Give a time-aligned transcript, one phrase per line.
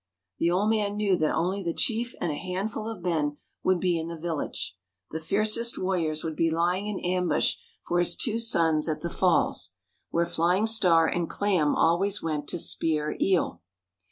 [0.39, 3.99] The old man knew that only the chief and a handful of men would be
[3.99, 4.75] in the village;
[5.11, 9.75] the fiercest warriors would be lying in ambush for his two sons at the falls,
[10.09, 13.61] where Flying Star and Clam always went to spear eel.